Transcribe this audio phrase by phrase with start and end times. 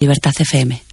[0.00, 0.87] Libertad FM.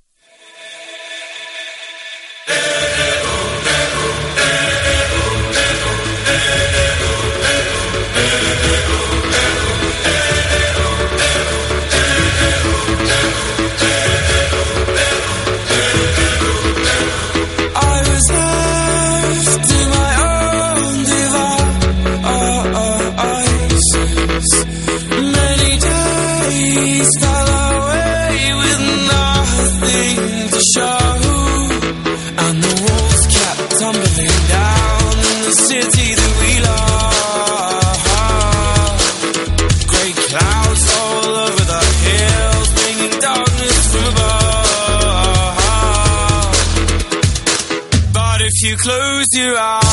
[49.36, 49.85] you uh, are.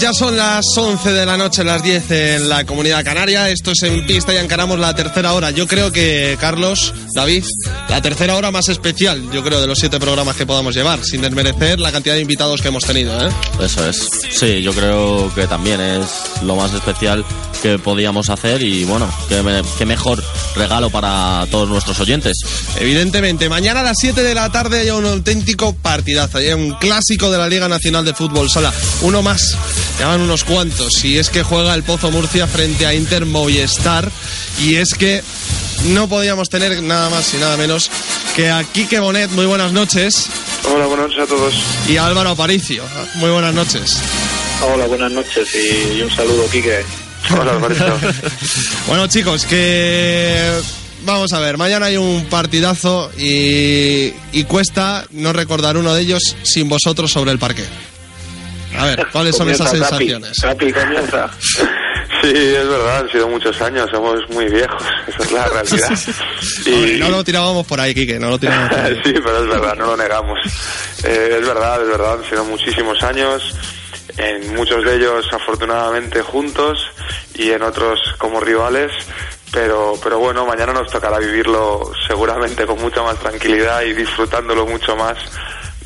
[0.00, 3.50] Ya son las 11 de la noche, las 10 en la comunidad canaria.
[3.50, 5.50] Esto es en pista y encaramos la tercera hora.
[5.50, 7.44] Yo creo que, Carlos, David,
[7.88, 11.20] la tercera hora más especial, yo creo, de los siete programas que podamos llevar, sin
[11.22, 13.26] desmerecer la cantidad de invitados que hemos tenido.
[13.26, 13.30] ¿eh?
[13.60, 14.08] Eso es.
[14.30, 16.06] Sí, yo creo que también es
[16.42, 17.24] lo más especial
[17.62, 20.22] que podíamos hacer y bueno, qué, me- qué mejor
[20.56, 22.38] regalo para todos nuestros oyentes.
[22.78, 26.38] Evidentemente, mañana a las 7 de la tarde hay un auténtico partidazo.
[26.38, 28.72] Hay un clásico de la Liga Nacional de Fútbol Sala.
[29.02, 29.56] Uno más,
[29.98, 31.04] llaman unos cuantos.
[31.04, 34.10] Y es que juega el Pozo Murcia frente a Inter Movistar.
[34.58, 35.22] Y es que
[35.86, 37.90] no podíamos tener nada más y nada menos
[38.36, 39.30] que a Quique Bonet.
[39.30, 40.28] Muy buenas noches.
[40.72, 41.54] Hola, buenas noches a todos.
[41.88, 42.84] Y a Álvaro Aparicio.
[43.16, 44.02] Muy buenas noches.
[44.62, 46.84] Hola, buenas noches y, un saludo, Quique.
[47.38, 47.98] Hola, Alvarito.
[48.86, 50.60] Bueno, chicos, que.
[51.02, 56.36] Vamos a ver, mañana hay un partidazo y, y cuesta no recordar uno de ellos
[56.42, 57.64] sin vosotros sobre el parque.
[58.78, 59.78] A ver, ¿cuáles son esas Capi.
[59.78, 60.38] sensaciones?
[60.40, 61.30] Capi, comienza.
[62.22, 65.90] Sí, es verdad, han sido muchos años, somos muy viejos, esa es la realidad.
[66.74, 69.00] Hombre, no lo tirábamos por ahí, Quique, no lo tirábamos por ahí.
[69.04, 70.38] sí, pero es verdad, no lo negamos.
[71.04, 73.54] Eh, es verdad, es verdad, han sido muchísimos años,
[74.18, 76.78] en muchos de ellos afortunadamente juntos
[77.34, 78.90] y en otros como rivales,
[79.52, 84.94] pero, pero bueno, mañana nos tocará vivirlo seguramente con mucha más tranquilidad y disfrutándolo mucho
[84.96, 85.16] más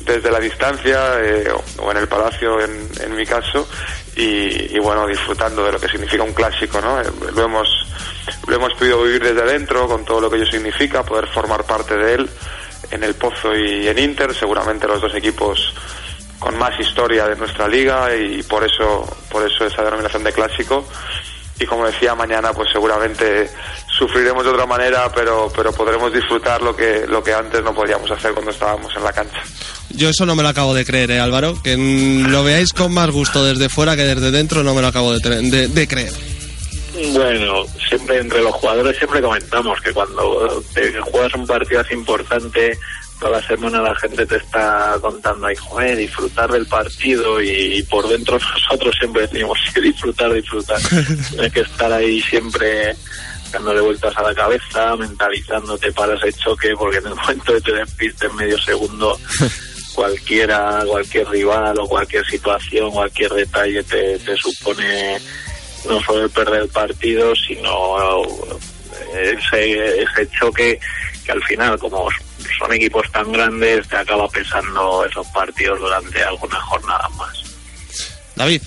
[0.01, 3.67] desde la distancia eh, o- o en el palacio en, en mi caso
[4.15, 7.05] y, y, bueno disfrutando de lo que significa un clásico no Eh,
[7.35, 7.67] lo hemos
[8.47, 11.95] lo hemos podido vivir desde dentro con todo lo que ello significa poder formar parte
[11.95, 12.29] de él
[12.91, 15.73] en el Pozo y en Inter seguramente los dos equipos
[16.39, 20.85] con más historia de nuestra liga y por eso por eso esa denominación de clásico
[21.59, 23.49] y como decía mañana pues seguramente
[23.97, 28.09] sufriremos de otra manera pero pero podremos disfrutar lo que lo que antes no podíamos
[28.11, 29.41] hacer cuando estábamos en la cancha
[29.91, 31.55] Yo eso no me lo acabo de creer, ¿eh, Álvaro?
[31.63, 34.87] Que mm, lo veáis con más gusto desde fuera que desde dentro, no me lo
[34.87, 36.11] acabo de, de- de creer.
[37.13, 42.77] Bueno, siempre entre los jugadores siempre comentamos que cuando te juegas un partido así importante,
[43.19, 48.07] toda la semana la gente te está contando ahí, joder, disfrutar del partido y, por
[48.07, 48.37] dentro
[48.69, 50.79] nosotros siempre decimos, sí, disfrutar, disfrutar.
[51.29, 52.95] Tienes que estar ahí siempre
[53.51, 57.73] dándole vueltas a la cabeza, mentalizándote para ese choque, porque en el momento de te
[57.73, 59.17] despistes medio segundo,
[59.95, 65.17] cualquiera, cualquier rival o cualquier situación, cualquier detalle te, te supone
[65.87, 68.23] no solo el perder el partido, sino
[69.13, 70.79] ese, ese choque
[71.23, 72.09] que al final, como
[72.57, 77.43] son equipos tan grandes, te acaba pesando esos partidos durante algunas jornadas más.
[78.35, 78.61] David.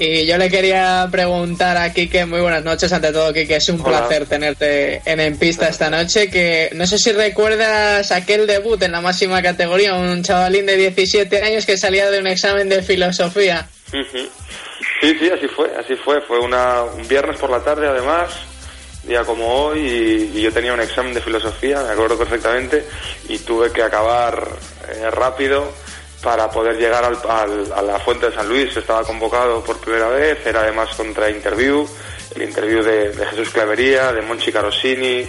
[0.00, 3.80] Y yo le quería preguntar a Kike, muy buenas noches, ante todo Kike, es un
[3.80, 3.98] Hola.
[4.06, 8.92] placer tenerte en En Pista esta noche, que no sé si recuerdas aquel debut en
[8.92, 13.68] la máxima categoría, un chavalín de 17 años que salía de un examen de filosofía.
[13.90, 16.20] Sí, sí, así fue, así fue.
[16.20, 18.30] Fue una, un viernes por la tarde, además,
[19.08, 22.84] día como hoy, y, y yo tenía un examen de filosofía, me acuerdo perfectamente,
[23.28, 24.46] y tuve que acabar
[24.88, 25.72] eh, rápido
[26.22, 28.76] para poder llegar al- al- a la Fuente de San Luis.
[28.76, 31.88] Estaba convocado por primera vez, era además contra Interview,
[32.34, 35.26] el interview de, de Jesús Clavería, de Monchi Carosini,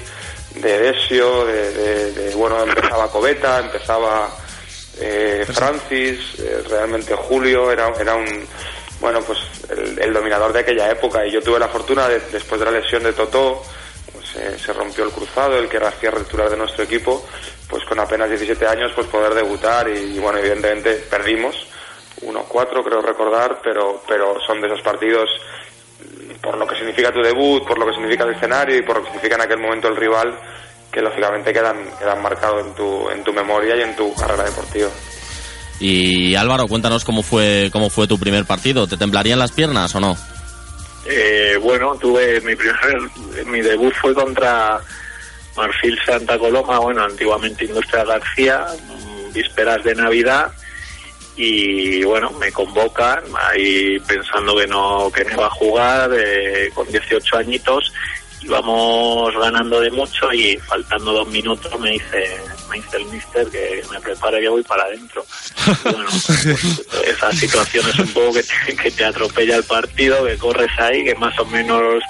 [0.55, 4.29] de Desio, de, de- de- bueno, empezaba Coveta, empezaba
[4.99, 8.27] eh, Francis, eh, realmente Julio, era, era un,
[8.99, 11.25] bueno, pues el, el dominador de aquella época.
[11.25, 13.61] Y yo tuve la fortuna de, después de la lesión de Totó,
[14.11, 17.25] pues, se rompió el cruzado, el que era cierre titular de nuestro equipo,
[17.67, 21.55] pues con apenas 17 años pues poder debutar y, y, bueno, evidentemente perdimos.
[22.21, 25.29] 1-4 creo recordar, pero, pero son de esos partidos
[26.41, 29.01] por lo que significa tu debut, por lo que significa el escenario y por lo
[29.01, 30.37] que significa en aquel momento el rival,
[30.91, 34.89] que lógicamente quedan, quedan marcados en tu, en tu memoria y en tu carrera deportiva.
[35.79, 38.87] Y Álvaro, cuéntanos cómo fue cómo fue tu primer partido.
[38.87, 40.17] ¿Te temblarían las piernas o no?
[41.05, 44.79] Eh, bueno, tuve mi primer, mi debut fue contra
[45.55, 50.51] Marfil Santa Coloma, bueno, antiguamente Industria García, mm, vísperas de Navidad
[51.35, 56.85] y bueno, me convocan ahí pensando que no que no iba a jugar eh, con
[56.91, 57.93] 18 añitos
[58.41, 62.37] íbamos ganando de mucho y faltando dos minutos me dice
[62.69, 65.25] me dice el mister que me prepare que voy para adentro.
[65.83, 66.45] Bueno pues,
[67.05, 71.15] esas situaciones un poco que te, que te atropella el partido que corres ahí que
[71.15, 72.01] más o menos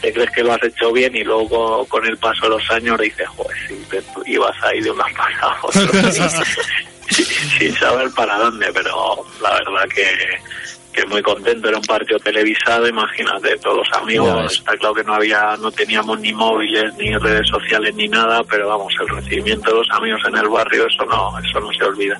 [0.00, 2.98] te crees que lo has hecho bien y luego con el paso de los años
[2.98, 6.12] dices joder si te ibas ahí de una para otra
[7.10, 7.26] sin,
[7.58, 10.06] sin saber para dónde pero la verdad que
[10.98, 15.14] que muy contento, era un partido televisado, imagínate, todos los amigos, está claro que no
[15.14, 19.76] había, no teníamos ni móviles, ni redes sociales, ni nada, pero vamos, el recibimiento de
[19.78, 22.18] los amigos en el barrio, eso no, eso no se olvida.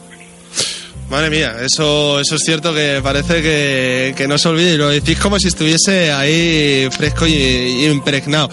[1.11, 4.91] Madre mía, eso, eso es cierto que parece que, que no se olvide y lo
[4.91, 8.51] decís como si estuviese ahí fresco y, impregnado.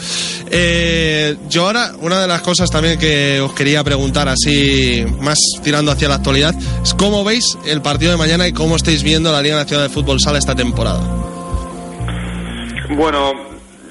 [0.50, 5.92] Eh, yo ahora, una de las cosas también que os quería preguntar así, más tirando
[5.92, 9.42] hacia la actualidad, es cómo veis el partido de mañana y cómo estáis viendo la
[9.42, 11.02] Liga Nacional de Fútbol Sala esta temporada.
[12.92, 13.34] Bueno,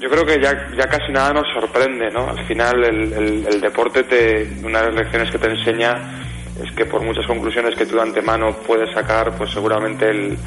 [0.01, 2.29] yo creo que ya, ya casi nada nos sorprende, ¿no?
[2.31, 6.23] Al final el- el deporte, te, una de las lecciones que te enseña
[6.63, 10.37] es que por muchas conclusiones que tú de antemano puedes sacar, pues seguramente el,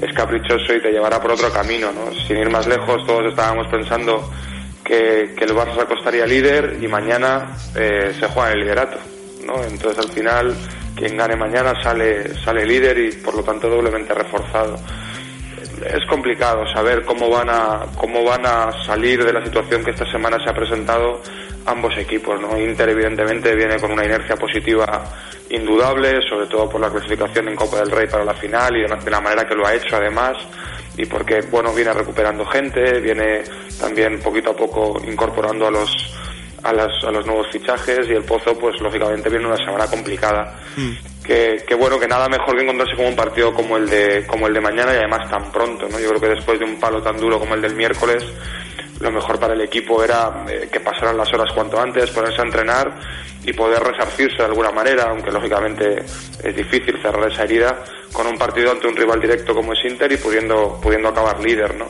[0.00, 2.12] es caprichoso y te llevará por otro camino, ¿no?
[2.26, 4.30] Sin ir más lejos, todos estábamos pensando
[4.84, 8.98] que, el Barça se acostaría líder y mañana eh, se juega el liderato,
[9.46, 9.62] ¿no?
[9.64, 10.54] Entonces al final
[10.94, 14.78] quien gane mañana sale, sale líder y por lo tanto doblemente reforzado
[15.82, 20.10] es complicado saber cómo van a cómo van a salir de la situación que esta
[20.10, 21.20] semana se ha presentado
[21.66, 25.04] ambos equipos no Inter evidentemente viene con una inercia positiva
[25.50, 28.88] indudable sobre todo por la clasificación en Copa del Rey para la final y de
[28.88, 30.36] la- manera que lo ha hecho además
[30.96, 33.42] y porque bueno viene recuperando gente viene
[33.80, 35.90] también poquito a poco incorporando a los
[36.62, 40.58] a, las- a los nuevos fichajes y el Pozo pues lógicamente viene una semana complicada.
[41.22, 44.46] Que, que bueno que nada mejor que encontrarse con un partido como el de como
[44.46, 47.02] el de mañana y además tan pronto no yo creo que después de un palo
[47.02, 48.22] tan duro como el del miércoles
[49.00, 52.44] lo mejor para el equipo era eh, que pasaran las horas cuanto antes ponerse a
[52.44, 52.94] entrenar
[53.44, 56.04] y poder resarcirse de alguna manera aunque lógicamente
[56.42, 60.12] es difícil cerrar esa herida con un partido ante un rival directo como es Inter
[60.12, 61.88] y pudiendo pudiendo acabar líder no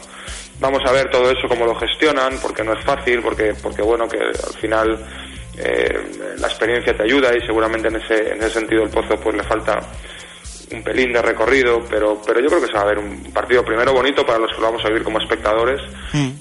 [0.58, 4.08] vamos a ver todo eso cómo lo gestionan porque no es fácil porque porque bueno
[4.08, 4.98] que al final
[5.56, 9.36] eh, la experiencia te ayuda y seguramente en ese en ese sentido el pozo pues
[9.36, 9.78] le falta
[10.72, 13.64] un pelín de recorrido pero pero yo creo que se va a ver un partido
[13.64, 15.80] primero bonito para los que lo vamos a vivir como espectadores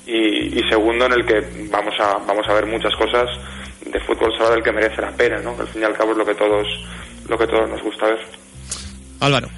[0.05, 3.29] y, y segundo en el que vamos a vamos a ver muchas cosas
[3.85, 6.11] de fútbol sala del que merece la pena no que al fin y al cabo
[6.11, 6.67] es lo que todos
[7.29, 8.19] lo que todos nos gusta ver
[9.19, 9.49] Álvaro.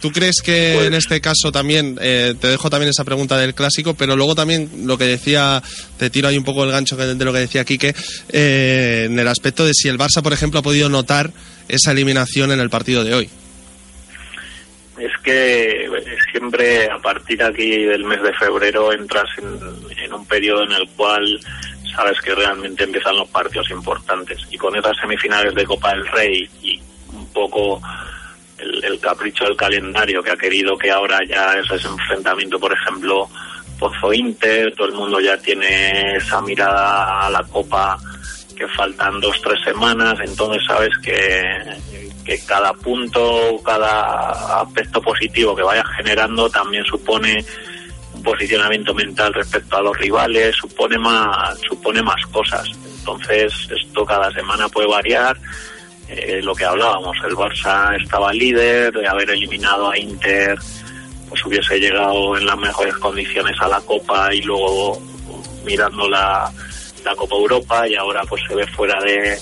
[0.00, 3.54] ¿Tú crees que Pues- en este caso también, eh, te dejo también esa pregunta del
[3.54, 5.62] clásico, pero luego también lo que decía,
[5.96, 7.94] te tiro ahí un poco el gancho que- de lo que decía Quique,
[8.30, 11.30] eh, en el aspecto de si el Barça, por ejemplo, ha podido notar
[11.68, 13.30] esa eliminación en el partido de hoy?
[15.02, 15.90] Es que
[16.30, 19.58] siempre a partir de aquí del mes de febrero entras en,
[19.98, 21.40] en un periodo en el cual
[21.96, 24.38] sabes que realmente empiezan los partidos importantes.
[24.50, 26.80] Y con esas semifinales de Copa del Rey y
[27.12, 27.82] un poco
[28.58, 33.28] el, el capricho del calendario que ha querido que ahora ya ese enfrentamiento, por ejemplo,
[33.80, 37.98] Pozo Inter, todo el mundo ya tiene esa mirada a la Copa
[38.54, 45.84] que faltan dos, tres semanas, entonces sabes que, cada punto, cada aspecto positivo que vaya
[45.96, 47.44] generando también supone
[48.14, 52.68] un posicionamiento mental respecto a los rivales, supone más, supone más cosas.
[52.98, 55.36] Entonces esto cada semana puede variar.
[56.08, 60.58] Eh, lo que hablábamos, el Barça estaba líder, de haber eliminado a Inter,
[61.28, 65.00] pues hubiese llegado en las mejores condiciones a la Copa y luego
[65.64, 66.52] mirando la,
[67.04, 69.38] la Copa Europa y ahora pues se ve fuera de,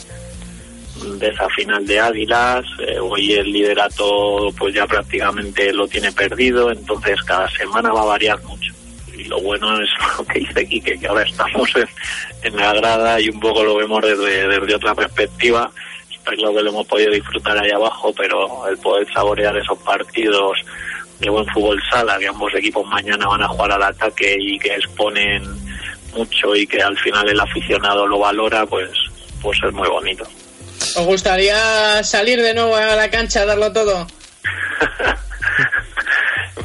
[1.20, 2.64] esa final de Águilas.
[2.80, 8.06] Eh, hoy el liderato pues ya prácticamente lo tiene perdido, entonces cada semana va a
[8.06, 8.72] variar mucho.
[9.16, 9.88] Y lo bueno es
[10.18, 11.70] lo que dice Quique, que ahora estamos
[12.42, 15.70] en, la grada y un poco lo vemos desde, desde otra perspectiva.
[16.10, 20.58] Está claro que lo hemos podido disfrutar ahí abajo, pero el poder saborear esos partidos
[21.18, 24.74] de buen fútbol sala, que ambos equipos mañana van a jugar al ataque y que
[24.74, 25.42] exponen
[26.14, 28.90] mucho y que al final el aficionado lo valora, pues,
[29.42, 30.24] pues es muy bonito.
[30.96, 34.06] ¿Os gustaría salir de nuevo a la cancha a darlo todo?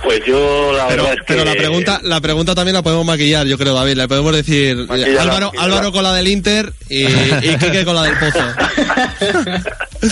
[0.03, 3.05] Pues yo la Pero, verdad es que pero la pregunta, la pregunta también la podemos
[3.05, 3.95] maquillar, yo creo, David.
[3.97, 4.85] Le podemos decir
[5.19, 5.51] Álvaro.
[5.57, 8.39] Álvaro con la del Inter y, y Quique con la del Pozo.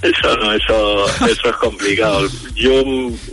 [0.00, 2.28] Eso no, eso, eso es complicado.
[2.54, 2.84] Yo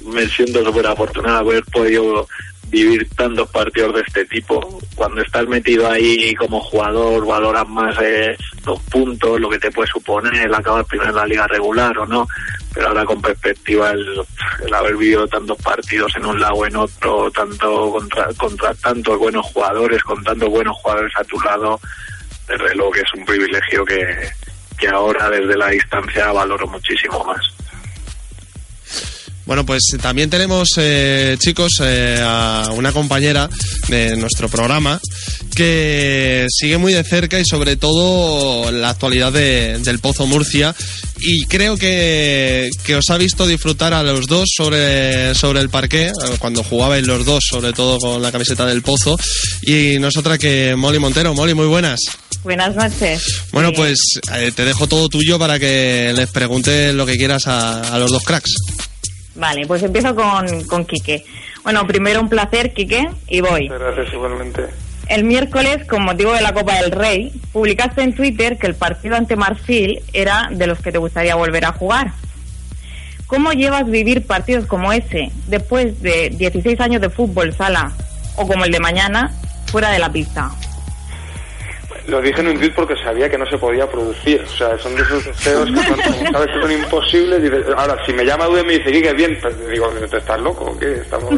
[0.06, 2.28] me siento súper afortunado de haber podido
[2.70, 4.80] vivir tantos partidos de este tipo.
[4.96, 9.90] Cuando estás metido ahí como jugador, valoras más eh, los puntos, lo que te puede
[9.90, 12.28] suponer el acabar primero en la liga regular o no.
[12.74, 14.22] Pero ahora con perspectiva el,
[14.66, 19.18] el haber vivido tantos partidos en un lado o en otro, tanto contra, contra tantos
[19.18, 21.80] buenos jugadores, con tantos buenos jugadores a tu lado,
[22.76, 24.30] luego que es un privilegio que,
[24.78, 27.56] que ahora desde la distancia valoro muchísimo más.
[29.46, 33.48] Bueno, pues también tenemos, eh, chicos, eh, a una compañera
[33.90, 35.00] de nuestro programa
[35.56, 40.76] que sigue muy de cerca y sobre todo la actualidad de- del Pozo Murcia
[41.20, 46.08] y creo que, que os ha visto disfrutar a los dos sobre, sobre el parqué,
[46.08, 49.18] eh, cuando jugabais los dos, sobre todo con la camiseta del Pozo,
[49.62, 51.34] y nosotras que Molly Montero.
[51.36, 52.00] Molly, muy buenas.
[52.44, 53.22] Buenas noches.
[53.52, 53.98] Bueno, pues
[54.36, 58.12] eh, te dejo todo tuyo para que les preguntes lo que quieras a, a los
[58.12, 58.52] dos cracks.
[59.36, 61.26] Vale, pues empiezo con, con Quique.
[61.64, 63.68] Bueno, primero un placer, Quique, y voy.
[63.68, 64.66] Gracias igualmente.
[65.08, 69.16] El miércoles, con motivo de la Copa del Rey, publicaste en Twitter que el partido
[69.16, 72.14] ante Marfil era de los que te gustaría volver a jugar.
[73.28, 77.92] ¿Cómo llevas vivir partidos como ese después de 16 años de fútbol sala
[78.36, 79.32] o como el de mañana
[79.68, 80.52] fuera de la pista?
[82.08, 84.42] Lo dije en un tweet porque sabía que no se podía producir.
[84.42, 87.66] O sea, son de esos deseos que son, como sabes que son imposibles.
[87.76, 89.38] Ahora, si me llama Dude y me dice, ¿qué bien?
[89.42, 90.94] Pues digo, ¿te estás loco o qué?
[90.98, 91.32] Estamos...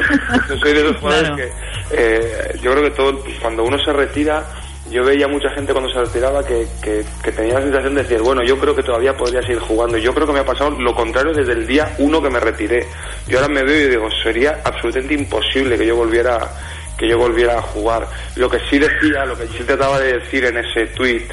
[0.49, 1.35] Yo soy de esos jugadores Claro.
[1.37, 1.51] que
[1.91, 4.43] eh, yo creo que todo, cuando uno se retira,
[4.91, 8.21] yo veía mucha gente cuando se retiraba que, que, que tenía la sensación de decir,
[8.21, 9.97] bueno, yo creo que todavía podría seguir jugando.
[9.97, 12.85] Yo creo que me ha pasado lo contrario desde el día uno que me retiré.
[13.27, 16.39] Yo ahora me veo y digo, sería absolutamente imposible que yo volviera
[16.97, 18.07] que yo volviera a jugar.
[18.35, 21.27] Lo que sí decía, lo que sí trataba de decir en ese tweet,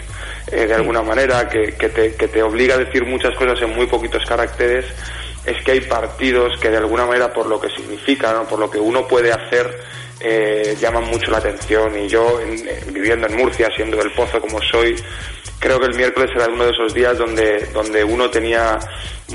[0.52, 3.71] eh, de alguna manera, que, que, te, que te obliga a decir muchas cosas en
[3.75, 4.85] muy poquitos caracteres,
[5.47, 8.71] es que hay partidos que de alguna manera, por lo que significan, o por lo
[8.71, 9.78] que uno puede hacer,
[10.21, 11.99] eh, llaman mucho la atención.
[11.99, 14.97] Y yo, en- eh, viviendo en Murcia, siendo del Pozo como soy,
[15.58, 18.78] creo que el miércoles era uno de esos días donde, donde uno tenía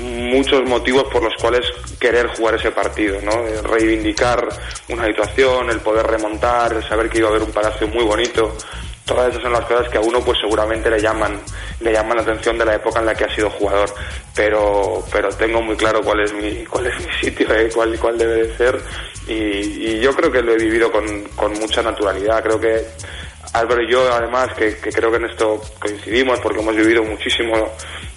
[0.00, 1.62] muchos motivos por los cuales
[1.98, 3.42] querer jugar ese partido, ¿no?
[3.68, 4.46] Reivindicar
[4.88, 8.56] una situación, el poder remontar, el saber que iba a haber un palacio muy bonito.
[9.04, 11.40] Todas esas son las cosas que a uno pues seguramente le llaman,
[11.80, 13.92] le llaman la atención de la época en la que ha sido jugador.
[14.36, 17.68] Pero, pero tengo muy claro cuál es mi, cuál es mi sitio, ¿eh?
[17.74, 18.80] cuál, cuál debe de ser.
[19.26, 22.40] Y, y yo creo que lo he vivido con, con mucha naturalidad.
[22.42, 22.86] Creo que
[23.52, 27.68] Álvaro y yo, además, que, creo que en esto coincidimos porque hemos vivido muchísimo,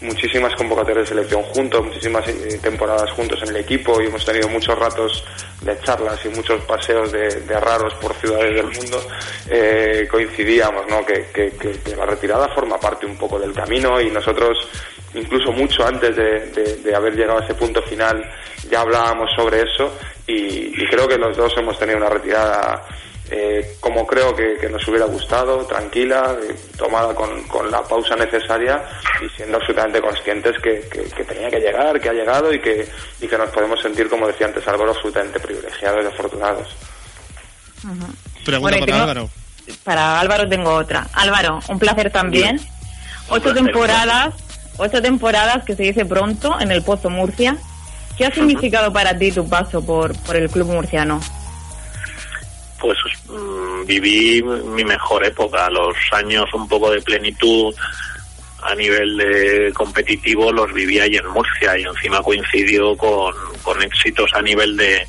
[0.01, 4.47] muchísimas convocatorias de selección juntos, muchísimas eh, temporadas juntos en el equipo y hemos tenido
[4.49, 5.23] muchos ratos
[5.61, 9.01] de charlas y muchos paseos de, raros por ciudades del mundo.
[9.49, 11.03] Eh, coincidíamos, ¿no?
[11.05, 14.55] Que, que- que- que la retirada forma parte un poco del camino y nosotros,
[15.15, 18.23] incluso mucho antes de, de- de haber llegado a ese punto final,
[18.69, 19.97] ya hablábamos sobre eso
[20.27, 22.85] y, y creo que los dos hemos tenido una retirada
[23.31, 28.15] eh, como creo que, que nos hubiera gustado, tranquila, eh, tomada con, con la pausa
[28.15, 28.83] necesaria
[29.25, 32.87] y siendo absolutamente conscientes que, que- que tenía que llegar, que ha llegado y que,
[33.21, 36.67] y que nos podemos sentir, como decía antes Álvaro, absolutamente privilegiados y afortunados.
[38.45, 39.29] Pregunta Bueno, para tengo- Álvaro.
[39.83, 41.07] Para Álvaro tengo otra.
[41.13, 42.59] Álvaro, un placer también.
[43.29, 44.33] Ocho placer, temporadas,
[44.77, 47.55] ocho temporadas que se dice pronto en el Pozo Murcia.
[48.17, 51.19] ¿Qué ha significado para ti tu paso por, por el club murciano?
[52.83, 52.97] Pues
[53.29, 57.73] mm, viví mi mejor época, los años un poco de plenitud
[58.61, 64.29] a nivel de competitivo los viví ahí en Murcia y encima coincidió con, con éxitos
[64.33, 65.07] a nivel de,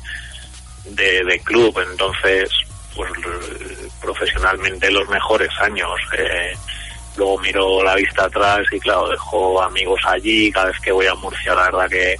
[0.85, 2.49] de, club, entonces
[2.95, 3.11] pues
[4.01, 5.89] profesionalmente los mejores años.
[6.17, 6.53] eh,
[7.17, 11.15] luego miro la vista atrás y claro, dejo amigos allí, cada vez que voy a
[11.15, 12.15] Murcia la verdad que,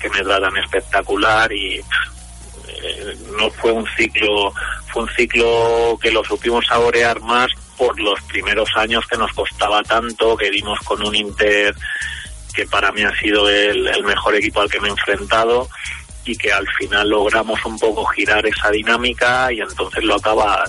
[0.00, 1.80] que me tratan espectacular y
[2.68, 4.52] eh, no fue un ciclo,
[4.92, 9.82] fue un ciclo que lo supimos saborear más por los primeros años que nos costaba
[9.82, 11.74] tanto, que dimos con un Inter
[12.58, 15.68] que para mí ha sido el, mejor equipo al que me he enfrentado
[16.24, 20.68] y que al final logramos un poco girar esa dinámica y entonces lo acabas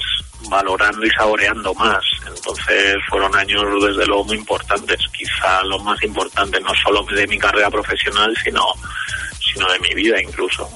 [0.50, 2.04] valorando y saboreando más.
[2.28, 7.40] Entonces fueron años desde luego muy importantes, quizá los más importantes no solo de mi
[7.40, 8.64] carrera profesional, sino,
[9.52, 10.70] sino de mi vida incluso.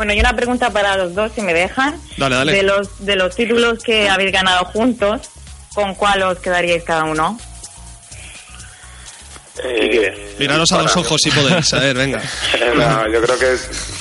[0.00, 2.00] Bueno, y una pregunta para los dos, si me dejan.
[2.16, 2.52] Dale, dale.
[2.52, 5.28] De los, de los títulos que habéis ganado juntos,
[5.74, 7.38] ¿con cuál os quedaríais cada uno?
[9.62, 11.74] Eh, Miraros a los ojos si podéis.
[11.74, 12.22] A ver, venga.
[12.76, 13.56] No, yo creo que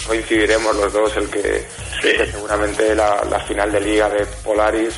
[0.07, 1.67] coincidiremos los dos el que,
[2.01, 2.13] Sí.
[2.15, 4.93] que seguramente la, la final de liga de Polaris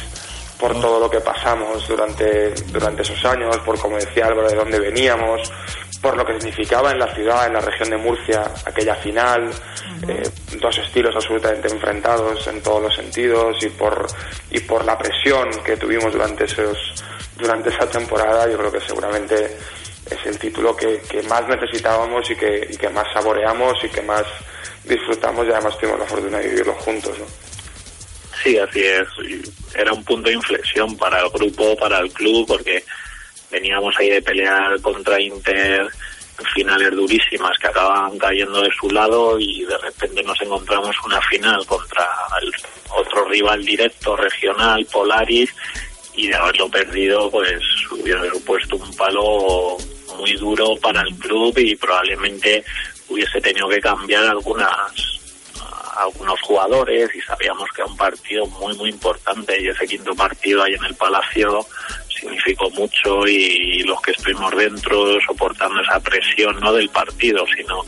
[0.60, 4.80] por todo lo que pasamos durante durante esos años, por como decía Álvaro de dónde
[4.80, 5.52] veníamos,
[6.02, 9.52] por lo que significaba en la ciudad, en la región de Murcia aquella final,
[10.08, 10.30] eh,
[10.60, 14.08] dos estilos absolutamente enfrentados en todos los sentidos y por
[14.50, 16.78] y por la presión que tuvimos durante esos
[17.38, 19.58] durante esa temporada, yo creo que seguramente
[20.10, 24.02] es el título que, que más necesitábamos y que, y que más saboreamos y que
[24.02, 24.24] más
[24.84, 27.18] disfrutamos y además tuvimos la fortuna de vivirlo juntos.
[27.18, 27.26] ¿no?
[28.44, 29.08] Sí, así es.
[29.76, 32.84] Era un punto de inflexión para el grupo, para el club, porque
[33.52, 35.90] veníamos ahí de pelear contra Inter
[36.54, 41.66] finales durísimas que acababan cayendo de su lado y de repente nos encontramos una final
[41.66, 42.08] contra
[42.42, 42.52] el
[42.90, 45.54] otro rival directo regional, Polaris,
[46.14, 49.78] y de haberlo perdido, pues hubiera supuesto un palo
[50.18, 52.64] muy duro para el club y probablemente
[53.08, 55.20] hubiese tenido que cambiar algunas
[55.96, 60.64] algunos jugadores y sabíamos que era un partido muy muy importante y ese quinto partido
[60.64, 61.66] ahí en el Palacio
[62.22, 67.82] significó mucho y los que estuvimos dentro soportando esa presión no del partido sino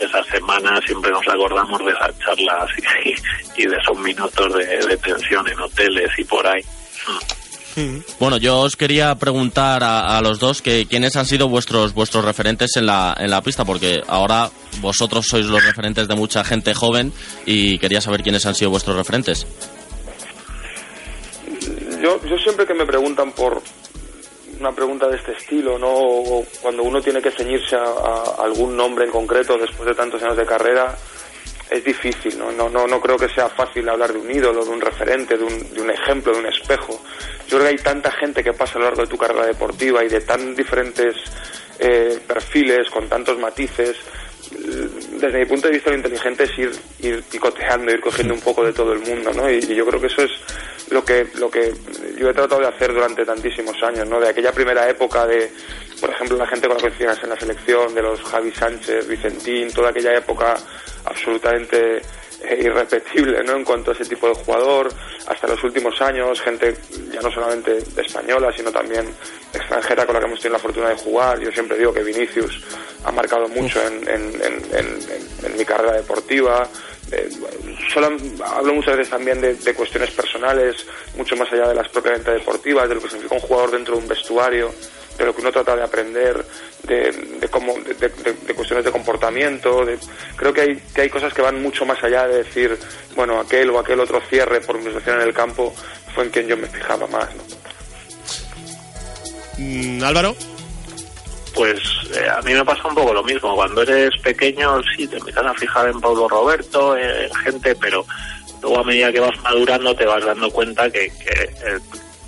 [0.00, 2.70] esa semana siempre nos acordamos de esas charlas
[3.04, 6.62] y, y de esos minutos de, de tensión en hoteles y por ahí.
[8.18, 12.24] Bueno, yo os quería preguntar a, a los dos que quiénes han sido vuestros vuestros
[12.24, 16.74] referentes en la, en la pista, porque ahora vosotros sois los referentes de mucha gente
[16.74, 17.12] joven
[17.46, 19.46] y quería saber quiénes han sido vuestros referentes.
[22.00, 23.60] Yo, yo siempre que me preguntan por
[24.60, 25.88] una pregunta de este estilo, ¿no?
[25.88, 30.36] O cuando uno tiene que ceñirse a, algún nombre en concreto después de tantos años
[30.36, 30.96] de carrera,
[31.70, 32.50] es difícil, ¿no?
[32.50, 35.44] No, no, no creo que sea fácil hablar de un ídolo, de un referente, de
[35.44, 37.00] un, de un ejemplo, de un espejo.
[37.46, 40.04] Yo creo que hay tanta gente que pasa a lo largo de tu carrera deportiva
[40.04, 41.16] y de tan diferentes
[41.78, 43.96] eh, perfiles, con tantos matices.
[44.50, 48.64] Desde mi punto de vista, lo inteligente es ir, ir picoteando, ir cogiendo un poco
[48.64, 49.50] de todo el mundo, ¿no?
[49.50, 50.30] Y, y yo creo que eso es
[50.90, 51.72] lo que, lo que
[52.18, 54.20] yo he tratado de hacer durante tantísimos años, ¿no?
[54.20, 55.50] De aquella primera época de,
[56.00, 59.72] por ejemplo, la gente con la que en la selección, de los Javi Sánchez, Vicentín,
[59.72, 60.54] toda aquella época
[61.04, 62.02] absolutamente eh,
[62.60, 63.56] irrepetible, ¿no?
[63.56, 64.88] En cuanto a ese tipo de jugador,
[65.26, 66.76] hasta los últimos años, gente
[67.12, 69.06] ya no solamente española, sino también
[69.52, 71.40] extranjera con la que hemos tenido la fortuna de jugar.
[71.40, 72.62] Yo siempre digo que Vinicius
[73.04, 76.68] ha marcado mucho en, en- en- en- en- en mi carrera deportiva.
[77.10, 77.28] Eh,
[77.92, 82.30] solo hablo muchas veces también de, de cuestiones personales, mucho más allá de las propiamente
[82.32, 84.70] deportivas, de lo que significa un jugador dentro de un vestuario,
[85.18, 86.44] de lo que uno trata de aprender,
[86.84, 89.84] de, de cómo, de, de- de cuestiones de comportamiento.
[89.84, 89.98] de-
[90.36, 92.78] creo que hay, que hay cosas que van mucho más allá de decir,
[93.16, 95.74] bueno, aquel o aquel otro cierre por mi situación en el campo
[96.14, 97.28] fue en quien yo me fijaba más.
[97.34, 97.42] ¿no?
[99.58, 100.36] Mm, Álvaro.
[101.54, 101.80] Pues
[102.14, 103.54] eh, a mí me pasa un poco lo mismo.
[103.56, 108.06] Cuando eres pequeño, sí, te empiezas a fijar en Pablo Roberto, eh, en gente, pero
[108.62, 111.78] luego a medida que vas madurando te vas dando cuenta que, que, eh,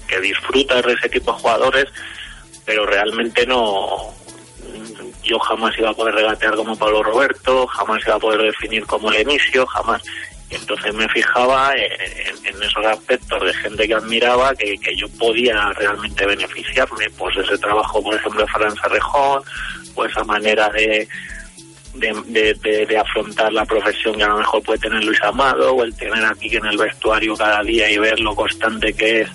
[0.09, 1.85] que disfrutas de ese tipo de jugadores,
[2.71, 3.97] pero realmente no.
[5.25, 9.11] Yo jamás iba a poder regatear como Pablo Roberto, jamás iba a poder definir como
[9.11, 10.01] Lenisio, jamás.
[10.49, 15.09] Y entonces me fijaba en, en esos aspectos de gente que admiraba que, que yo
[15.19, 17.11] podía realmente beneficiarme.
[17.19, 19.43] Pues ese trabajo, por ejemplo, de Fran Sarrejón,
[19.97, 21.09] o esa manera de,
[21.95, 25.75] de, de- de- de afrontar la profesión que a lo mejor puede tener Luis Amado,
[25.75, 29.29] o el tener aquí en el vestuario cada día y ver lo constante que es,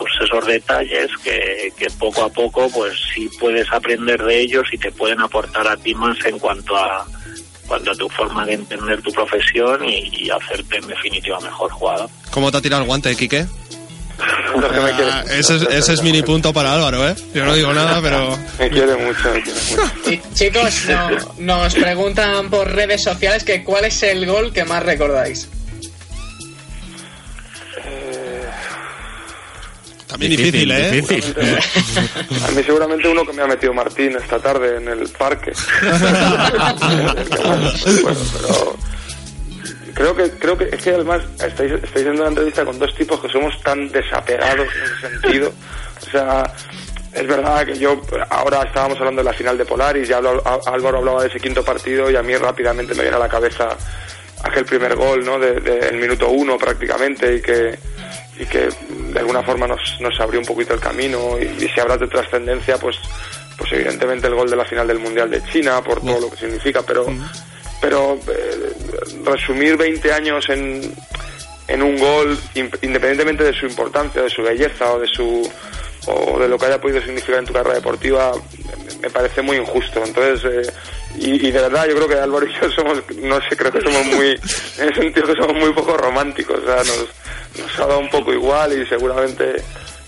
[0.00, 4.78] pues esos detalles que, que poco a poco, pues sí puedes aprender de ellos y
[4.78, 7.06] te pueden aportar a ti más en cuanto a
[7.68, 12.10] cuanto a tu forma de entender tu profesión y, y hacerte en definitiva mejor jugador.
[12.32, 13.46] ¿Cómo te ha tirado el guante, Quique?
[14.52, 17.14] Que me Ah, ese, es, ese es mini punto para Álvaro, ¿eh?
[17.32, 18.36] Yo no digo nada, pero...
[18.58, 19.92] Me quiere mucho, me quiere mucho.
[20.10, 24.82] Y, chicos, no- nos preguntan por redes sociales que cuál es el gol que más
[24.82, 25.48] recordáis.
[30.10, 30.90] También difícil, ¿eh?
[30.92, 31.34] difícil.
[31.38, 35.52] A mí seguramente uno que me ha metido Martín esta tarde en el parque.
[38.02, 38.76] bueno, pero
[39.94, 43.20] creo que creo que es que además estáis, estáis en una entrevista con dos tipos
[43.20, 45.52] que somos tan desapegados en ese sentido.
[46.06, 46.52] O sea,
[47.12, 50.60] es verdad que yo ahora estábamos hablando de la final de Polaris y hablo- Á-
[50.72, 53.76] Álvaro hablaba de ese quinto partido y a mí rápidamente me viene a la cabeza
[54.42, 55.38] aquel primer gol, ¿no?
[55.38, 57.78] De, de- el minuto uno prácticamente y que
[58.40, 58.68] y que
[59.12, 62.08] de alguna forma nos, nos abrió un poquito el camino y, y si hablas de
[62.08, 62.96] trascendencia pues
[63.58, 66.38] pues evidentemente el gol de la final del mundial de China por todo lo que
[66.38, 67.06] significa pero
[67.80, 68.72] pero eh,
[69.24, 70.94] resumir 20 años en
[71.68, 75.48] en un gol in- independientemente de su importancia de su belleza o de su
[76.10, 78.32] o de lo que haya podido significar en tu carrera deportiva
[79.00, 80.02] me- parece muy injusto.
[80.04, 80.72] Entonces eh,
[81.18, 83.80] y, y de verdad yo creo que Álvaro y yo somos no sé creo que
[83.80, 84.28] somos muy
[84.78, 87.06] en el sentido que somos muy poco románticos o sea nos,
[87.58, 89.56] nos ha dado un poco igual y seguramente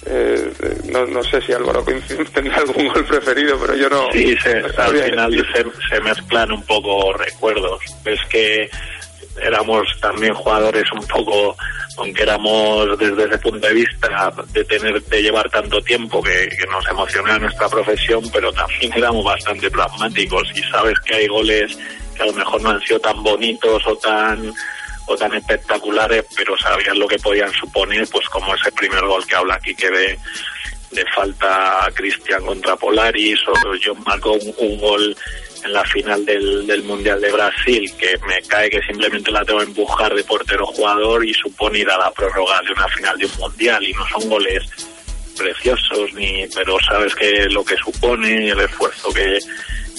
[0.06, 0.50] eh,
[0.90, 1.84] no, no sé si Álvaro
[2.34, 4.06] tendrá algún gol preferido pero yo no.
[4.12, 5.46] Sí, se- no al final
[5.88, 7.80] se mezclan un poco recuerdos.
[8.04, 8.68] Es que
[9.40, 11.56] éramos también jugadores un poco,
[11.96, 16.66] aunque éramos desde ese punto de vista de tener de llevar tanto tiempo que, que
[16.66, 21.78] nos emocionaba nuestra profesión, pero también éramos bastante pragmáticos y sabes que hay goles
[22.16, 24.52] que a lo mejor no han sido tan bonitos o tan
[25.06, 29.34] o tan espectaculares, pero sabías lo que podían suponer, pues como ese primer gol que
[29.34, 30.18] habla aquí que de
[30.92, 35.16] de falta a Cristian contra Polaris o John marcó un, un gol
[35.64, 39.60] en la final del, del Mundial de Brasil que me cae que simplemente la tengo
[39.60, 43.26] que empujar de portero jugador y supone ir a la prórroga de una final de
[43.26, 44.64] un Mundial y no son goles
[45.36, 49.38] preciosos ni pero sabes que lo que supone el esfuerzo que,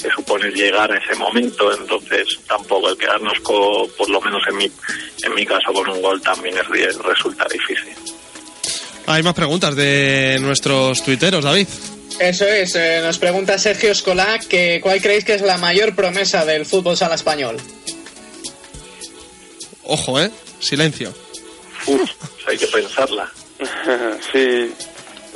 [0.01, 4.57] que supone llegar a ese momento entonces tampoco el quedarnos co- por lo menos en
[4.57, 4.71] mi
[5.23, 7.93] en mi caso con un gol también es, resulta difícil
[9.07, 11.67] Hay más preguntas de nuestros tuiteros, David.
[12.19, 16.45] Eso es, eh, nos pregunta Sergio Escolá que cuál creéis que es la mayor promesa
[16.45, 17.57] del fútbol sala español.
[19.83, 20.31] Ojo, ¿eh?
[20.59, 21.13] Silencio.
[21.85, 22.09] Uf,
[22.47, 23.29] hay que pensarla
[24.31, 24.73] sí.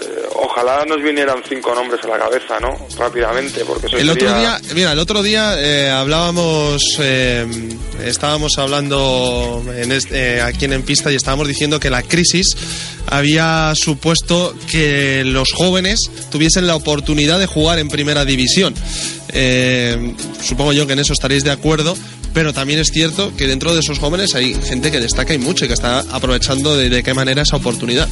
[0.07, 2.69] Eh, ojalá nos vinieran cinco nombres a la cabeza, ¿no?
[2.97, 7.45] Rápidamente, porque eso El otro día, mira, el otro día eh, hablábamos, eh,
[8.05, 12.47] estábamos hablando en este- aquí en, en pista y estábamos diciendo que la crisis
[13.07, 15.99] había supuesto que los jóvenes
[16.31, 18.73] tuviesen la oportunidad de jugar en primera división.
[20.43, 21.97] Supongo yo que en eso estaréis de acuerdo,
[22.33, 25.65] pero también es cierto que dentro de esos jóvenes hay gente que destaca y mucho
[25.65, 28.07] y que está aprovechando de, de qué manera esa oportunidad.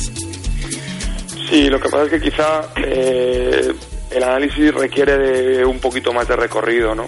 [1.50, 3.74] Sí, lo que pasa es que quizá eh,
[4.12, 7.08] el análisis requiere de un poquito más de recorrido, ¿no?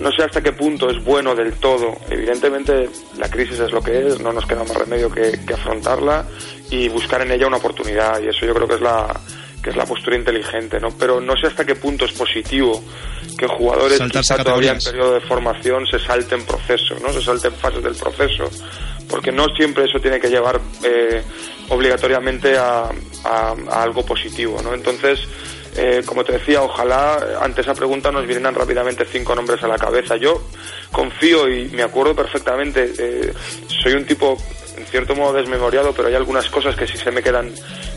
[0.00, 1.96] No sé hasta qué punto es bueno del todo.
[2.10, 6.26] Evidentemente la crisis es lo que es, no nos queda más remedio que, que afrontarla
[6.70, 9.20] y buscar en ella una oportunidad y eso yo creo que es la
[9.62, 10.90] que es la postura inteligente, ¿no?
[10.96, 12.80] Pero no sé hasta qué punto es positivo
[13.36, 17.12] que jugadores quizá todavía en periodo de formación se salten procesos, ¿no?
[17.12, 18.48] Se salten fases del proceso,
[19.08, 21.22] porque no siempre eso tiene que llevar eh,
[21.68, 22.90] obligatoriamente a,
[23.70, 24.72] algo positivo, ¿no?
[24.72, 25.18] Entonces,
[25.76, 29.76] eh, como te decía, ojalá ante esa pregunta nos vinieran rápidamente cinco nombres a la
[29.76, 30.16] cabeza.
[30.16, 30.42] Yo
[30.92, 33.32] confío y me acuerdo perfectamente, eh,
[33.66, 34.38] soy un tipo
[34.76, 37.52] en cierto modo desmemoriado, pero hay algunas cosas que sí se me quedan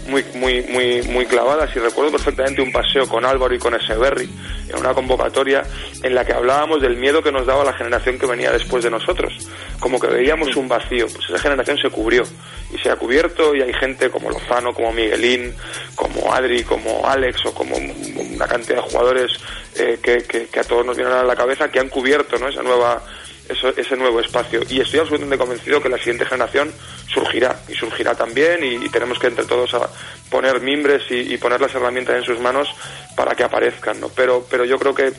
[0.10, 4.30] muy, muy, muy, muy clavadas y recuerdo perfectamente un paseo con Álvaro y con Eseberry
[4.69, 5.63] en una convocatoria
[6.04, 8.89] en la que hablábamos del miedo que nos daba la generación que venía después de
[8.89, 9.34] nosotros,
[9.80, 12.24] como que veíamos un vacío, pues esa generación se cubrió
[12.74, 15.54] y se ha cubierto y hay gente como Lozano, como Miguelín,
[15.95, 19.32] como Adri, como Alex o como una cantidad de jugadores
[19.76, 22.48] eh, que, que- que a todos nos vienen a la cabeza que han cubierto ¿no?
[22.48, 23.02] esa nueva
[23.49, 24.62] eso- ese nuevo espacio.
[24.69, 26.71] Y estoy absolutamente convencido que la siguiente generación
[27.13, 29.89] surgirá y surgirá también y, tenemos que entre todos a
[30.29, 32.69] poner mimbres y, poner las herramientas en sus manos
[33.15, 33.99] para que aparezcan.
[33.99, 34.09] ¿no?
[34.09, 35.12] Pero, pero yo creo que,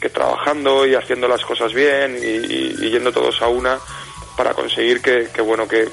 [0.00, 3.78] que trabajando y haciendo las cosas bien y, yendo todos a una
[4.36, 5.88] para conseguir que, que, bueno que,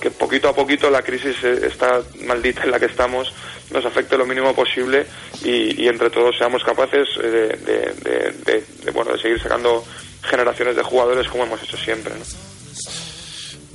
[0.00, 3.32] que poquito a poquito la crisis eh, esta maldita en la que estamos
[3.70, 5.06] nos afecte lo mínimo posible
[5.42, 9.82] y, y entre todos seamos capaces eh, de- de- de- de, bueno de seguir sacando
[10.26, 12.24] generaciones de jugadores como hemos hecho siempre ¿no?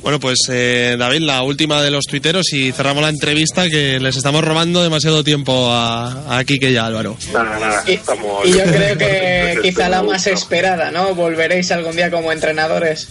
[0.01, 4.17] Bueno, pues eh, David, la última de los tuiteros y cerramos la entrevista que les
[4.17, 7.15] estamos robando demasiado tiempo a, a Kike y a Álvaro.
[7.31, 8.43] Nada, nada, Y, estamos...
[8.47, 11.13] y yo creo que quizá la más esperada, ¿no?
[11.13, 13.09] Volveréis algún día como entrenadores.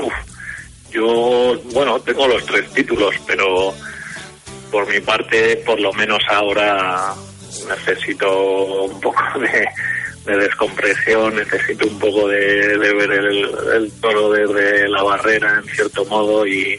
[0.00, 0.12] Uf,
[0.92, 3.74] yo, bueno, tengo los tres títulos, pero
[4.70, 7.12] por mi parte, por lo menos ahora
[7.68, 9.66] necesito un poco de,
[10.28, 16.46] de descompresión, necesito un poco de, ver el, toro desde la barrera, en cierto modo,
[16.46, 16.78] y,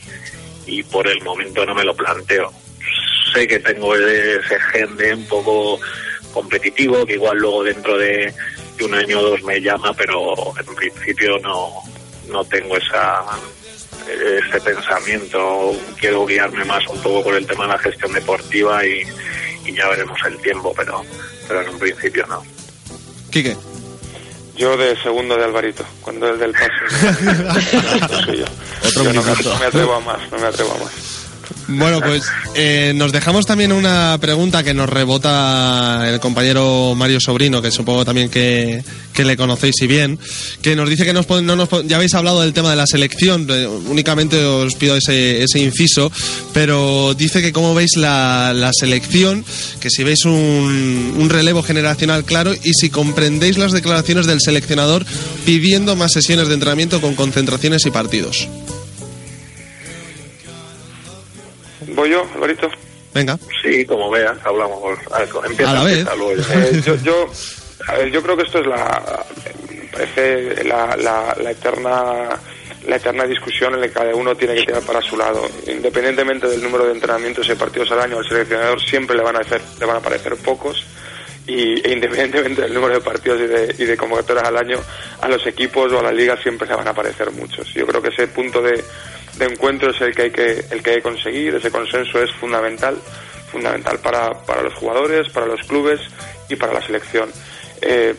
[0.66, 2.52] y por el momento no me lo planteo.
[3.34, 5.80] Sé que tengo ese gen de un poco
[6.34, 8.34] competitivo, que igual luego dentro de,
[8.78, 11.70] de un año o dos me llama, pero en principio no,
[12.30, 13.26] no tengo esa
[14.10, 15.76] ese pensamiento.
[16.00, 19.04] Quiero guiarme más un poco por el tema de la gestión deportiva y,
[19.66, 21.04] y ya veremos el tiempo, pero,
[21.48, 22.44] pero en un principio no.
[23.32, 23.56] Quique.
[24.58, 26.70] Yo de segundo de Alvarito, cuando es del paso.
[28.26, 28.46] soy yo.
[28.86, 29.54] Otro Yo no, me, minuto.
[29.54, 31.19] no me atrevo a más, no me atrevo a más.
[31.72, 32.24] Bueno, pues
[32.56, 38.04] eh, nos dejamos también una pregunta que nos rebota el compañero Mario Sobrino, que supongo
[38.04, 40.18] también que, que le conocéis y bien,
[40.64, 43.46] que nos dice que nos, no nos ya habéis hablado del tema de la selección,
[43.52, 46.12] eh, únicamente os pido ese, ese inciso,
[46.54, 49.46] pero dice que cómo veis la, la selección,
[49.80, 55.06] que si veis un, un relevo generacional claro y si comprendéis las declaraciones del seleccionador
[55.46, 58.48] pidiendo más sesiones de entrenamiento con concentraciones y partidos.
[62.00, 62.70] ¿Voy yo, Alvarito?
[63.14, 63.38] Venga.
[63.62, 64.98] Sí, como veas, hablamos.
[65.46, 66.08] Empieza, A la vez.
[66.08, 67.30] Eh, yo, yo,
[67.88, 69.26] a ver, yo creo que esto es la,
[69.92, 72.40] parece la, la, la eterna
[72.88, 75.46] la eterna discusión en la que cada uno tiene que tirar para su lado.
[75.68, 79.40] Independientemente del número de entrenamientos y partidos al año, al seleccionador siempre le van a
[79.40, 80.86] hacer, le van a parecer pocos
[81.48, 84.78] y e independientemente del número de partidos y de, y de convocatorias al año,
[85.20, 87.74] a los equipos o a la liga siempre le van a parecer muchos.
[87.74, 88.82] Yo creo que ese punto de,
[89.38, 92.32] de encuentro es el que hay que, el que hay que conseguir, ese consenso es
[92.34, 92.98] fundamental,
[93.52, 96.02] fundamental para, para los jugadores, para los clubes
[96.50, 97.30] y para la selección.
[97.82, 98.16] Eh,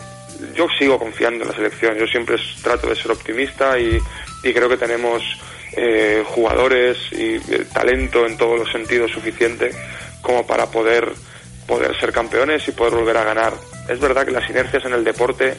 [0.54, 4.00] yo sigo confiando en la selección, yo siempre trato de ser optimista y,
[4.42, 5.22] y creo que tenemos
[5.76, 9.70] eh, jugadores y eh, talento en todos los sentidos suficiente
[10.20, 11.12] como para poder
[11.66, 13.52] poder ser campeones y poder volver a ganar.
[13.88, 15.54] Es verdad que las inercias en el deporte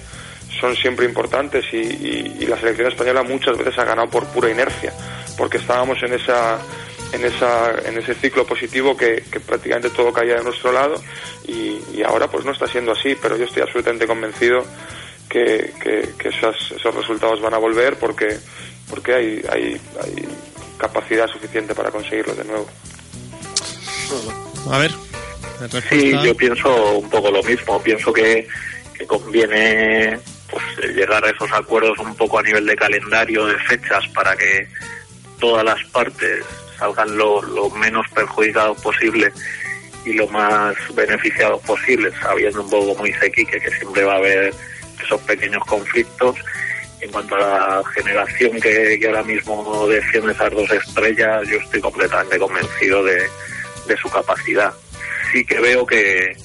[0.62, 4.50] son siempre importantes y, y- y la selección española muchas veces ha ganado por pura
[4.50, 4.94] inercia,
[5.38, 6.60] porque estábamos en esa
[7.14, 10.96] en esa en ese ciclo positivo que, que prácticamente todo caía de nuestro lado
[11.46, 14.64] y, y ahora pues no está siendo así, pero yo estoy absolutamente convencido
[15.28, 18.38] que, que, que esas- esos resultados van a volver porque
[18.90, 20.28] porque hay, hay, hay
[20.78, 22.68] capacidad suficiente para conseguirlos de nuevo.
[24.70, 24.92] A ver.
[25.90, 27.82] Sí, yo pienso un poco lo mismo.
[27.82, 28.48] Pienso que,
[28.98, 30.20] que conviene
[30.52, 34.36] pues eh, llegar a esos acuerdos un poco a nivel de calendario, de fechas, para
[34.36, 34.68] que
[35.40, 36.46] todas las partes
[36.78, 39.32] salgan lo, menos perjudicados posible
[40.06, 44.18] y lo más beneficiados posible, sabiendo un poco como dice Quique, que siempre va a
[44.18, 44.54] haber
[45.04, 46.36] esos pequeños conflictos.
[47.00, 51.82] En cuanto a la generación que, que ahora mismo defiende esas dos estrellas, yo estoy
[51.82, 53.28] completamente convencido de,
[53.88, 54.72] de su capacidad.
[55.32, 56.36] Sí que veo que,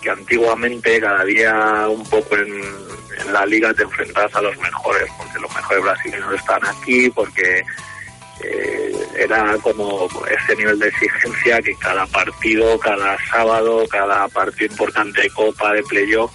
[0.00, 2.62] que antiguamente cada día un poco en,
[3.20, 7.62] en la liga te enfrentabas a los mejores, porque los mejores brasileños están aquí, porque
[8.42, 15.22] eh, era como ese nivel de exigencia que cada partido, cada sábado, cada partido importante
[15.22, 16.32] de Copa, de Playoff,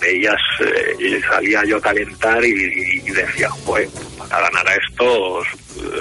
[0.00, 5.42] veías eh, salía yo a calentar y, decía, joder, para ganar a esto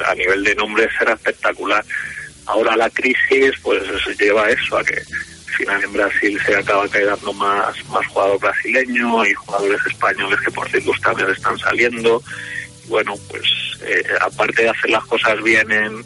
[0.06, 1.84] a nivel de nombres era espectacular.
[2.46, 3.82] Ahora la crisis pues
[4.20, 5.02] lleva eso, a que
[5.54, 10.70] final en Brasil se acaba quedando más, más jugador brasileño y jugadores españoles que por
[10.70, 12.22] circunstancias están saliendo.
[12.88, 13.44] Bueno, pues
[13.86, 16.04] eh, aparte de hacer las cosas bien en,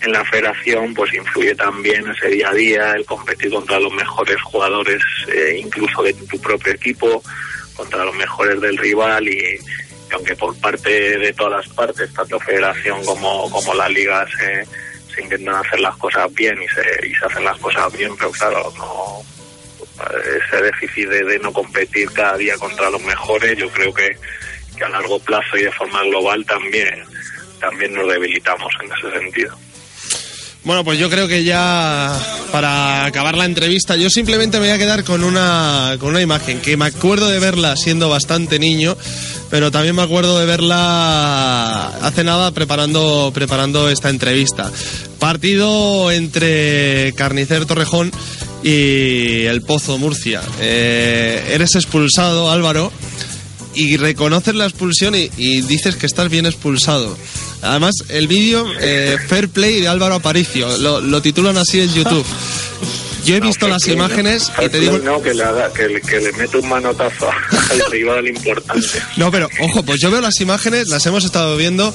[0.00, 4.40] en la federación, pues influye también ese día a día, el competir contra los mejores
[4.42, 7.22] jugadores, eh, incluso de tu propio equipo,
[7.74, 9.58] contra los mejores del rival y,
[10.10, 14.66] y aunque por parte de todas las partes, tanto federación como, como la liga, se,
[15.20, 18.30] se intentan hacer las cosas bien y se, y se hacen las cosas bien, pero
[18.32, 19.22] claro, no
[20.08, 24.16] ese déficit de, de no competir cada día contra los mejores, yo creo que,
[24.76, 27.04] que a largo plazo y de forma global también,
[27.60, 29.56] también nos debilitamos en ese sentido.
[30.62, 32.14] Bueno, pues yo creo que ya
[32.52, 36.60] para acabar la entrevista, yo simplemente me voy a quedar con una, con una imagen
[36.60, 38.94] que me acuerdo de verla siendo bastante niño,
[39.48, 44.70] pero también me acuerdo de verla hace nada preparando, preparando esta entrevista.
[45.18, 48.12] Partido entre Carnicer Torrejón
[48.62, 50.42] y el Pozo Murcia.
[50.60, 52.92] Eh, eres expulsado, Álvaro,
[53.74, 57.16] y reconoces la expulsión y, y dices que estás bien expulsado.
[57.62, 62.24] Además, el vídeo eh, Fair Play de Álvaro Aparicio, lo, lo titulan así en YouTube.
[63.24, 64.64] Yo he visto No, las imágenes no.
[64.64, 64.98] y te digo...
[64.98, 68.86] No, que le, haga, que, le- que le mete un manotazo al rival importante.
[69.18, 71.94] No, pero ojo, pues yo veo las imágenes, las hemos estado viendo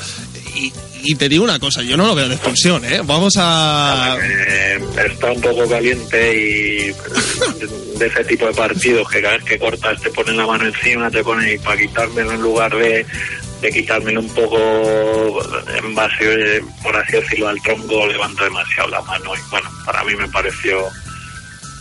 [0.56, 0.72] y,
[1.04, 3.02] y te digo una cosa, yo no lo veo de expulsión, ¿eh?
[3.04, 4.18] Vamos a...
[4.22, 4.80] Eh,
[5.12, 10.00] está un poco caliente y de ese tipo de partidos que cada vez que cortas
[10.02, 13.04] te ponen la mano encima, te ponen y para quitármelo en lugar de,
[13.66, 15.42] de quitármelo un poco
[15.76, 20.16] en base, por así decirlo, al tronco, levanta demasiado la mano y bueno, para mí
[20.16, 20.86] me pareció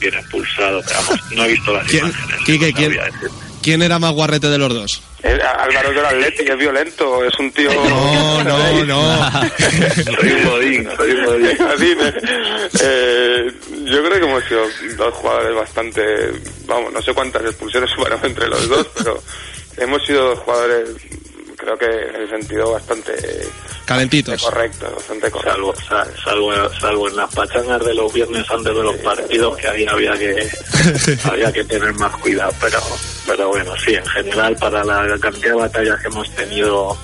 [0.01, 2.41] bien expulsado, pero vamos, no he visto las ¿Quién- imágenes.
[2.45, 3.35] Quique, no quién- sabría decirte.
[3.63, 5.03] ¿quién era más guarrete de los dos?
[5.23, 7.73] Eh, Álvaro del Atlético es violento, es un tío...
[7.73, 9.31] No, no, no.
[10.21, 11.99] Soy un bodín, soy un bodín.
[12.81, 13.53] Eh,
[13.85, 14.65] yo creo que hemos sido
[14.97, 16.03] dos jugadores bastante,
[16.67, 19.23] vamos, no sé cuántas expulsiones hubo entre los dos, pero
[19.79, 20.89] hemos sido dos jugadores,
[21.65, 23.13] creo que en el sentido bastante
[23.85, 24.43] Calentitos.
[24.43, 25.51] correcto, bastante correcto.
[25.53, 29.69] Salvo, sal- salvo, salvo en las pachangas de los viernes antes de los partidos, que
[29.69, 30.49] ahí había que,
[31.25, 32.53] había que tener más cuidado.
[32.61, 32.79] Pero,
[33.27, 36.97] pero bueno, sí, en general, para la cantidad de batallas que hemos tenido,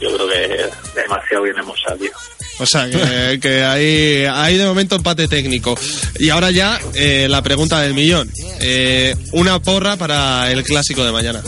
[0.00, 0.66] yo creo que
[1.00, 2.12] demasiado bien hemos salido.
[2.60, 5.78] O sea, que, que hay, hay de momento empate técnico.
[6.18, 8.28] Y ahora ya eh, la pregunta del millón.
[8.60, 11.40] Eh, una porra para el clásico de mañana.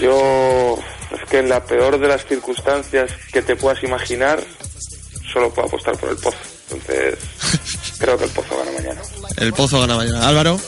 [0.00, 0.78] Yo,
[1.12, 4.40] es que en la peor de las circunstancias que te puedas imaginar,
[5.32, 6.36] solo puedo apostar por el Pozo.
[6.70, 7.18] Entonces,
[7.98, 9.00] creo que el Pozo gana mañana.
[9.36, 10.28] El Pozo gana mañana.
[10.28, 10.60] Álvaro.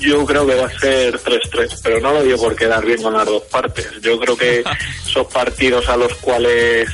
[0.00, 3.12] Yo creo que va a ser 3-3, pero no lo digo por quedar bien con
[3.12, 3.86] las dos partes.
[4.00, 4.64] Yo creo que
[5.06, 6.88] esos partidos a los cuales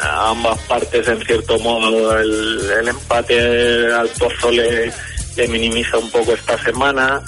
[0.00, 4.92] a ambas partes, en cierto modo, el, el empate al Pozo le,
[5.36, 7.22] le minimiza un poco esta semana.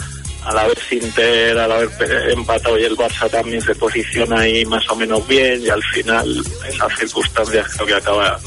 [0.44, 4.88] A la vez Inter, al haber empatado y el Barça también se posiciona ahí más
[4.88, 8.40] o menos bien y al final esas circunstancias creo que acaba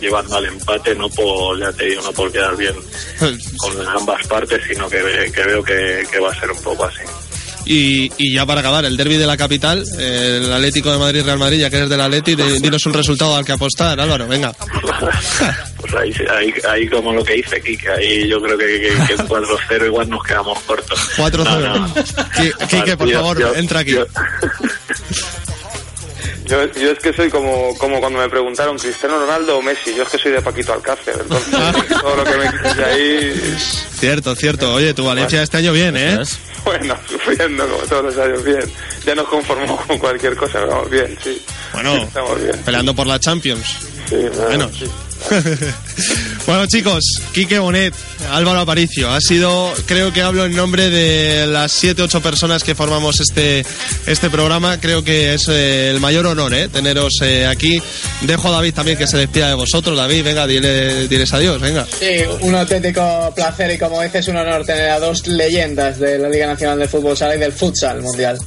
[0.00, 2.74] llevando al empate, no por, ya te digo, no por quedar bien
[3.58, 7.02] con ambas partes, sino que, que veo que, que va a ser un poco así.
[7.66, 11.60] Y, y ya para acabar, el derby de la capital, el Atlético de Madrid-Real Madrid,
[11.60, 14.52] ya que eres del Atleti, dinos un resultado al que apostar, Álvaro, venga.
[15.98, 19.28] Ahí, ahí, ahí como lo que dice Kike, ahí yo creo que, que, que en
[19.28, 20.98] 4-0 igual nos quedamos cortos.
[21.16, 21.44] 4-0.
[21.44, 21.94] No, no.
[22.68, 23.92] Quique, por favor, yo- entra aquí.
[23.92, 24.06] yo-
[26.46, 29.94] Yo, yo es que soy como, como cuando me preguntaron Cristiano Ronaldo o Messi.
[29.94, 31.14] Yo es que soy de Paquito Alcácer.
[31.20, 31.50] Entonces,
[32.00, 33.56] todo lo que me quites de ahí,
[34.00, 34.74] Cierto, cierto.
[34.74, 36.18] Oye, tu Valencia este año bien, ¿eh?
[36.64, 38.62] Bueno, sufriendo como todos los años, bien.
[39.06, 41.40] Ya nos conformamos con cualquier cosa, vamos bien, sí.
[41.72, 42.56] Bueno, Estamos bien.
[42.64, 43.66] peleando por la Champions.
[44.08, 44.72] Sí, nada, Menos.
[44.76, 44.86] sí.
[46.46, 47.94] bueno, chicos, Quique Bonet,
[48.30, 52.74] Álvaro Aparicio, ha sido, creo que hablo en nombre de las 7, 8 personas que
[52.74, 53.64] formamos este,
[54.06, 54.80] este programa.
[54.80, 56.68] Creo que es eh, el mayor honor, ¿eh?
[56.68, 57.80] Teneros eh, aquí.
[58.22, 59.96] Dejo a David también que se despida de vosotros.
[59.96, 61.86] David, venga, dile, diles adiós, venga.
[61.98, 66.28] Sí, un auténtico placer y como dices, un honor tener a dos leyendas de la
[66.28, 68.38] Liga Nacional de Fútbol Sala y del futsal mundial.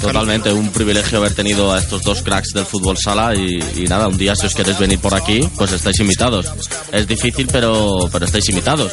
[0.00, 4.16] Totalmente, un privilegio haber tenido a estos dos cracks del fútbol sala y, nada, un
[4.16, 6.46] día si os queréis venir por aquí, pues estáis invitados.
[6.90, 8.92] Es difícil, pero, pero estáis invitados.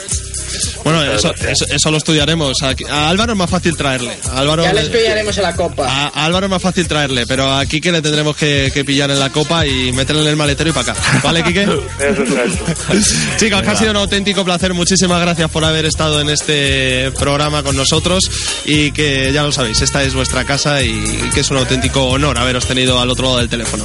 [0.84, 2.62] Bueno, eso, eso, eso lo estudiaremos.
[2.64, 4.18] Aquí- A Álvaro es más fácil traerle.
[4.32, 5.86] A Álvaro, Ya les pillaremos en la copa.
[5.88, 9.12] a, a Álvaro es más fácil traerle, pero a Quique le tendremos que, que pillar
[9.12, 11.02] en la copa y meterle en el maletero y para acá.
[11.24, 11.64] ¿Vale, Quique?
[11.64, 13.16] Eso es eso.
[13.38, 14.74] Chicos, que ha sido un auténtico placer.
[14.74, 18.30] Muchísimas gracias por haber estado en este programa con nosotros
[18.66, 21.02] y que ya lo sabéis, esta es vuestra casa y
[21.34, 23.84] que es un auténtico honor haberos tenido al otro lado del teléfono.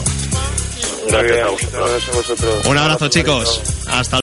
[1.02, 1.90] Muy Gracias bien, a vosotros.
[1.90, 2.66] gracias a vosotros.
[2.66, 3.61] Un abrazo, chicos.
[3.88, 4.20] Hasta